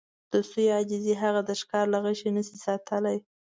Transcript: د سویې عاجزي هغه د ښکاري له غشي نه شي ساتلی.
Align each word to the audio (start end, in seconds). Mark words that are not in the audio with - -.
د 0.31 0.33
سویې 0.49 0.69
عاجزي 0.77 1.13
هغه 1.23 1.41
د 1.45 1.51
ښکاري 1.61 1.89
له 1.93 1.99
غشي 2.03 2.29
نه 2.37 2.41
شي 2.47 2.57
ساتلی. 2.65 3.17